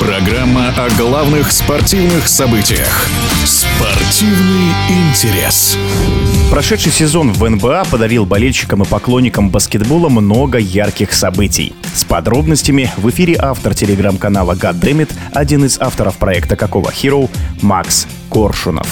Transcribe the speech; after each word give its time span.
Программа 0.00 0.70
о 0.78 0.88
главных 0.96 1.52
спортивных 1.52 2.26
событиях. 2.26 3.06
Спортивный 3.44 4.72
интерес. 4.88 5.76
Прошедший 6.50 6.90
сезон 6.90 7.34
в 7.34 7.46
НБА 7.46 7.84
подарил 7.90 8.24
болельщикам 8.24 8.82
и 8.82 8.86
поклонникам 8.86 9.50
баскетбола 9.50 10.08
много 10.08 10.56
ярких 10.56 11.12
событий. 11.12 11.74
С 11.94 12.04
подробностями 12.04 12.90
в 12.96 13.10
эфире 13.10 13.36
автор 13.38 13.74
телеграм-канала 13.74 14.54
Goddammit, 14.54 15.12
один 15.34 15.66
из 15.66 15.78
авторов 15.78 16.16
проекта 16.16 16.56
«Какого 16.56 16.88
Hero» 16.88 17.28
Макс 17.60 18.06
Коршунов. 18.30 18.88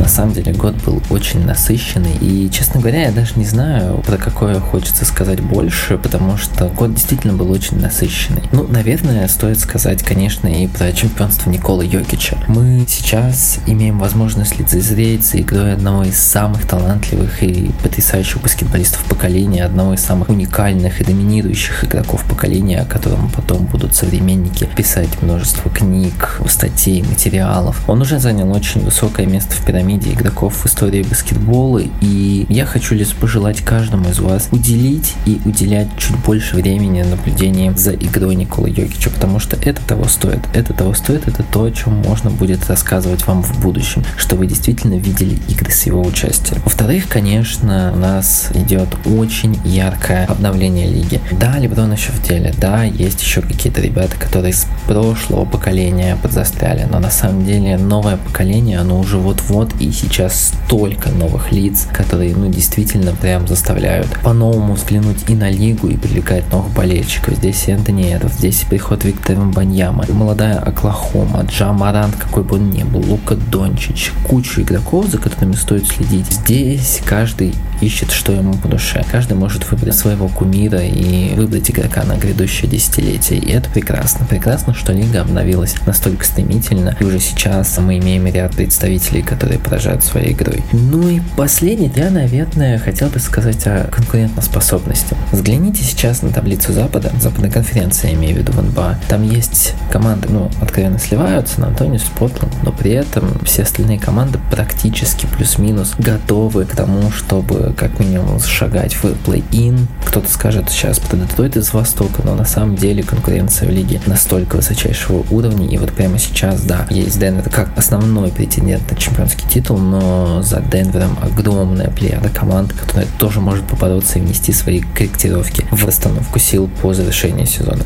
На 0.00 0.08
самом 0.08 0.32
деле 0.32 0.52
год 0.52 0.74
был 0.86 1.02
очень 1.10 1.44
насыщенный, 1.44 2.16
и, 2.20 2.50
честно 2.50 2.80
говоря, 2.80 3.04
я 3.04 3.12
даже 3.12 3.32
не 3.36 3.44
знаю, 3.44 3.98
про 3.98 4.16
какое 4.16 4.58
хочется 4.58 5.04
сказать 5.04 5.40
больше, 5.40 5.98
потому 5.98 6.38
что 6.38 6.68
год 6.68 6.94
действительно 6.94 7.34
был 7.34 7.50
очень 7.50 7.78
насыщенный. 7.78 8.42
Ну, 8.50 8.66
наверное, 8.66 9.28
стоит 9.28 9.60
сказать, 9.60 10.02
конечно, 10.02 10.48
и 10.48 10.66
про 10.66 10.90
чемпионство 10.92 11.50
Николы 11.50 11.84
Йокича. 11.84 12.38
Мы 12.48 12.84
сейчас 12.88 13.58
имеем 13.66 13.98
возможность 13.98 14.58
лицезреть 14.58 15.26
за 15.26 15.42
игрой 15.42 15.74
одного 15.74 16.04
из 16.04 16.18
самых 16.18 16.66
талантливых 16.66 17.42
и 17.42 17.70
потрясающих 17.82 18.40
баскетболистов 18.40 19.04
поколения, 19.04 19.64
одного 19.64 19.94
из 19.94 20.00
самых 20.00 20.30
уникальных 20.30 21.02
и 21.02 21.04
доминирующих 21.04 21.84
игроков 21.84 22.24
поколения, 22.24 22.80
о 22.80 22.86
котором 22.86 23.30
потом 23.30 23.66
будут 23.66 23.94
современники 23.94 24.66
писать 24.76 25.20
множество 25.20 25.70
книг, 25.70 26.40
статей, 26.48 27.02
материалов. 27.02 27.82
Он 27.86 28.00
уже 28.00 28.18
занял 28.18 28.50
очень 28.50 28.80
высокое 28.80 29.26
место 29.30 29.54
в 29.54 29.64
пирамиде 29.64 30.12
игроков 30.12 30.54
в 30.56 30.66
истории 30.66 31.02
баскетбола, 31.02 31.82
и 32.00 32.46
я 32.48 32.66
хочу 32.66 32.94
лишь 32.94 33.14
пожелать 33.14 33.60
каждому 33.60 34.10
из 34.10 34.18
вас 34.18 34.48
уделить 34.50 35.14
и 35.26 35.40
уделять 35.44 35.88
чуть 35.96 36.16
больше 36.18 36.56
времени 36.56 37.02
наблюдением 37.02 37.76
за 37.76 37.94
игрой 37.94 38.34
Никола 38.34 38.68
Йокича, 38.68 39.10
потому 39.10 39.38
что 39.38 39.56
это 39.56 39.80
того 39.86 40.04
стоит. 40.04 40.40
Это 40.54 40.72
того 40.72 40.94
стоит, 40.94 41.28
это 41.28 41.42
то, 41.42 41.64
о 41.64 41.70
чем 41.70 41.94
можно 41.94 42.30
будет 42.30 42.68
рассказывать 42.68 43.26
вам 43.26 43.42
в 43.42 43.60
будущем, 43.60 44.04
что 44.16 44.36
вы 44.36 44.46
действительно 44.46 44.94
видели 44.94 45.38
игры 45.48 45.70
с 45.70 45.86
его 45.86 46.02
участием. 46.02 46.60
Во-вторых, 46.64 47.08
конечно, 47.08 47.92
у 47.94 47.98
нас 47.98 48.48
идет 48.54 48.88
очень 49.04 49.58
яркое 49.64 50.26
обновление 50.26 50.88
лиги. 50.88 51.20
Да, 51.32 51.58
Леброн 51.58 51.92
еще 51.92 52.12
в 52.12 52.22
деле, 52.22 52.52
да, 52.58 52.84
есть 52.84 53.22
еще 53.22 53.42
какие-то 53.42 53.80
ребята, 53.80 54.16
которые 54.16 54.52
с 54.52 54.66
прошлого 54.86 55.44
поколения 55.44 56.16
подзастряли, 56.22 56.86
но 56.90 56.98
на 56.98 57.10
самом 57.10 57.44
деле 57.44 57.76
новое 57.76 58.16
поколение, 58.16 58.78
оно 58.78 58.98
уже 58.98 59.18
вот-вот 59.20 59.72
и 59.80 59.90
сейчас 59.92 60.52
столько 60.66 61.10
новых 61.10 61.52
лиц, 61.52 61.88
которые, 61.92 62.34
ну, 62.34 62.50
действительно 62.50 63.12
прям 63.12 63.46
заставляют 63.46 64.08
по-новому 64.22 64.74
взглянуть 64.74 65.28
и 65.28 65.34
на 65.34 65.50
лигу, 65.50 65.88
и 65.88 65.96
привлекать 65.96 66.50
новых 66.50 66.72
болельщиков. 66.72 67.34
Здесь 67.36 67.68
Энтони 67.68 68.12
Эдвард, 68.12 68.34
здесь 68.34 68.64
приход 68.68 69.04
Виктора 69.04 69.40
Баньяма, 69.44 70.04
молодая 70.08 70.58
Оклахома, 70.58 71.42
Джа 71.42 71.72
Марант, 71.72 72.16
какой 72.16 72.42
бы 72.42 72.56
он 72.56 72.70
ни 72.70 72.82
был, 72.82 73.00
Лука 73.00 73.36
Дончич, 73.36 74.12
кучу 74.28 74.62
игроков, 74.62 75.06
за 75.08 75.18
которыми 75.18 75.54
стоит 75.54 75.86
следить. 75.86 76.30
Здесь 76.30 77.00
каждый 77.04 77.54
ищет, 77.80 78.10
что 78.10 78.32
ему 78.32 78.54
по 78.54 78.68
душе. 78.68 79.04
Каждый 79.10 79.36
может 79.36 79.70
выбрать 79.70 79.94
своего 79.94 80.28
кумира 80.28 80.80
и 80.80 81.34
выбрать 81.34 81.70
игрока 81.70 82.02
на 82.04 82.16
грядущее 82.16 82.70
десятилетие. 82.70 83.38
И 83.38 83.50
это 83.50 83.70
прекрасно. 83.70 84.26
Прекрасно, 84.26 84.74
что 84.74 84.92
лига 84.92 85.22
обновилась 85.22 85.74
настолько 85.86 86.24
стремительно. 86.24 86.96
И 87.00 87.04
уже 87.04 87.20
сейчас 87.20 87.78
мы 87.78 87.98
имеем 87.98 88.26
ряд 88.26 88.54
представителей, 88.54 88.99
которые 89.22 89.58
поражают 89.58 90.04
своей 90.04 90.32
игрой. 90.32 90.62
Ну 90.72 91.08
и 91.08 91.20
последний, 91.36 91.90
я, 91.96 92.10
наверное, 92.10 92.78
хотел 92.78 93.08
бы 93.08 93.18
сказать 93.18 93.66
о 93.66 93.88
конкурентоспособности. 93.90 95.16
Взгляните 95.32 95.82
сейчас 95.82 96.22
на 96.22 96.30
таблицу 96.30 96.72
Запада, 96.72 97.12
Западной 97.20 97.50
конференции, 97.50 98.08
я 98.08 98.14
имею 98.14 98.36
в 98.36 98.38
виду 98.38 98.52
в 98.52 98.62
НБА. 98.62 98.98
Там 99.08 99.22
есть 99.22 99.74
команды, 99.90 100.28
ну, 100.30 100.50
откровенно 100.60 100.98
сливаются 100.98 101.60
на 101.60 101.68
Антониус, 101.68 102.02
Портланд, 102.18 102.52
но 102.62 102.72
при 102.72 102.92
этом 102.92 103.38
все 103.44 103.62
остальные 103.62 103.98
команды 103.98 104.38
практически 104.50 105.26
плюс-минус 105.26 105.94
готовы 105.98 106.64
к 106.64 106.76
тому, 106.76 107.10
чтобы 107.10 107.74
как 107.76 107.98
минимум 107.98 108.40
шагать 108.40 108.94
в 108.94 109.04
плей-ин. 109.24 109.86
Кто-то 110.06 110.30
скажет 110.30 110.70
сейчас 110.70 110.98
про 110.98 111.16
Детройт 111.16 111.56
из 111.56 111.72
Востока, 111.72 112.22
но 112.24 112.34
на 112.34 112.44
самом 112.44 112.76
деле 112.76 113.02
конкуренция 113.02 113.68
в 113.68 113.70
лиге 113.70 114.00
настолько 114.06 114.56
высочайшего 114.56 115.24
уровня, 115.30 115.66
и 115.66 115.78
вот 115.78 115.92
прямо 115.92 116.18
сейчас, 116.18 116.62
да, 116.62 116.86
есть 116.90 117.18
Денвер 117.18 117.48
как 117.48 117.70
основной 117.76 118.30
претендент 118.30 118.89
на 118.90 118.96
чемпионский 118.96 119.48
титул, 119.48 119.78
но 119.78 120.42
за 120.42 120.60
Денвером 120.60 121.16
огромная 121.22 121.90
плеяда 121.90 122.28
команд, 122.28 122.72
которая 122.72 123.06
тоже 123.18 123.40
может 123.40 123.64
побороться 123.66 124.18
и 124.18 124.22
внести 124.22 124.52
свои 124.52 124.80
корректировки 124.80 125.66
в 125.70 125.84
расстановку 125.84 126.38
сил 126.38 126.68
по 126.82 126.92
завершении 126.94 127.44
сезона. 127.44 127.84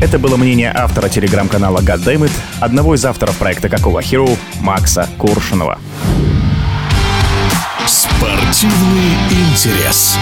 Это 0.00 0.18
было 0.18 0.36
мнение 0.36 0.72
автора 0.74 1.08
телеграм-канала 1.08 1.80
Goddammit, 1.80 2.32
одного 2.60 2.94
из 2.94 3.04
авторов 3.04 3.36
проекта 3.36 3.68
«Какого 3.68 4.00
Hero» 4.00 4.36
Макса 4.60 5.08
Куршинова. 5.18 5.78
Спортивный 7.86 9.14
интерес. 9.30 10.16